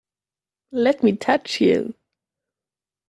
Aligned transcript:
Let 0.71 1.03
me 1.03 1.15
touch 1.15 1.61
you! 1.61 1.93